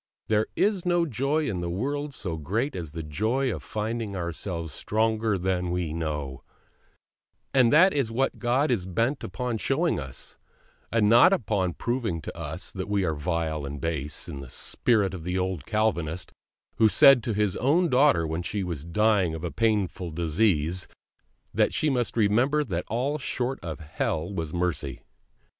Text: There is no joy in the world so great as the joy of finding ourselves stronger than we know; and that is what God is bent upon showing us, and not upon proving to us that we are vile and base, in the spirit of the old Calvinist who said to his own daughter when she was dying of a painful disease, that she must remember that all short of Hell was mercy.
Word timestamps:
There 0.29 0.47
is 0.55 0.83
no 0.83 1.05
joy 1.05 1.47
in 1.47 1.61
the 1.61 1.69
world 1.69 2.11
so 2.15 2.35
great 2.35 2.75
as 2.75 2.93
the 2.93 3.03
joy 3.03 3.53
of 3.53 3.61
finding 3.61 4.15
ourselves 4.15 4.73
stronger 4.73 5.37
than 5.37 5.69
we 5.69 5.93
know; 5.93 6.41
and 7.53 7.71
that 7.71 7.93
is 7.93 8.11
what 8.11 8.39
God 8.39 8.71
is 8.71 8.87
bent 8.87 9.23
upon 9.23 9.59
showing 9.59 9.99
us, 9.99 10.39
and 10.91 11.07
not 11.07 11.31
upon 11.33 11.73
proving 11.75 12.19
to 12.21 12.35
us 12.35 12.71
that 12.71 12.89
we 12.89 13.03
are 13.05 13.13
vile 13.13 13.63
and 13.63 13.79
base, 13.79 14.27
in 14.27 14.39
the 14.39 14.49
spirit 14.49 15.13
of 15.13 15.23
the 15.23 15.37
old 15.37 15.67
Calvinist 15.67 16.31
who 16.77 16.89
said 16.89 17.21
to 17.21 17.33
his 17.35 17.55
own 17.57 17.87
daughter 17.87 18.25
when 18.25 18.41
she 18.41 18.63
was 18.63 18.83
dying 18.83 19.35
of 19.35 19.43
a 19.43 19.51
painful 19.51 20.09
disease, 20.09 20.87
that 21.53 21.75
she 21.75 21.91
must 21.91 22.17
remember 22.17 22.63
that 22.63 22.85
all 22.87 23.19
short 23.19 23.59
of 23.61 23.79
Hell 23.81 24.33
was 24.33 24.51
mercy. 24.51 25.03